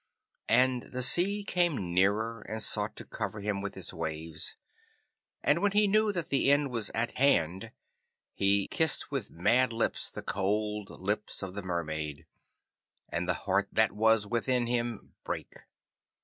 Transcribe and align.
And 0.49 0.81
the 0.91 1.03
sea 1.03 1.43
came 1.43 1.93
nearer, 1.93 2.41
and 2.49 2.63
sought 2.63 2.95
to 2.95 3.05
cover 3.05 3.39
him 3.39 3.61
with 3.61 3.77
its 3.77 3.93
waves, 3.93 4.55
and 5.43 5.61
when 5.61 5.73
he 5.73 5.85
knew 5.87 6.11
that 6.11 6.29
the 6.29 6.49
end 6.51 6.71
was 6.71 6.89
at 6.95 7.11
hand 7.11 7.71
he 8.33 8.67
kissed 8.67 9.11
with 9.11 9.29
mad 9.29 9.71
lips 9.71 10.09
the 10.09 10.23
cold 10.23 10.89
lips 10.89 11.43
of 11.43 11.53
the 11.53 11.61
Mermaid, 11.61 12.25
and 13.09 13.29
the 13.29 13.35
heart 13.45 13.67
that 13.73 13.91
was 13.91 14.25
within 14.25 14.65
him 14.65 15.13
brake. 15.23 15.53